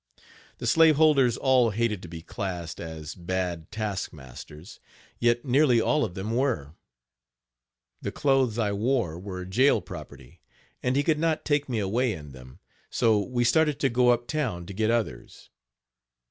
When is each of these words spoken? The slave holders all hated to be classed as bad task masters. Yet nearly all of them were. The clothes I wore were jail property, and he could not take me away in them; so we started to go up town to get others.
The 0.57 0.65
slave 0.65 0.95
holders 0.95 1.37
all 1.37 1.69
hated 1.69 2.01
to 2.01 2.07
be 2.07 2.23
classed 2.23 2.79
as 2.81 3.13
bad 3.13 3.71
task 3.71 4.11
masters. 4.11 4.79
Yet 5.19 5.45
nearly 5.45 5.79
all 5.79 6.03
of 6.03 6.15
them 6.15 6.31
were. 6.35 6.73
The 8.01 8.11
clothes 8.11 8.57
I 8.57 8.71
wore 8.71 9.19
were 9.19 9.45
jail 9.45 9.79
property, 9.79 10.41
and 10.81 10.95
he 10.95 11.03
could 11.03 11.19
not 11.19 11.45
take 11.45 11.69
me 11.69 11.77
away 11.77 12.13
in 12.13 12.31
them; 12.31 12.57
so 12.89 13.19
we 13.21 13.43
started 13.43 13.79
to 13.81 13.89
go 13.89 14.09
up 14.09 14.25
town 14.25 14.65
to 14.65 14.73
get 14.73 14.89
others. 14.89 15.51